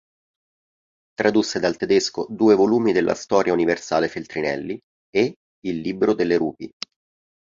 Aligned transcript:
Tradusse 1.13 1.59
dal 1.59 1.77
tedesco 1.77 2.25
due 2.27 2.55
volumi 2.55 2.91
della 2.91 3.13
Storia 3.13 3.53
Universale 3.53 4.07
Feltrinelli 4.07 4.79
e 5.15 5.35
"“Il 5.67 5.79
libro 5.81 6.15
delle 6.15 6.37
rupi. 6.37 6.71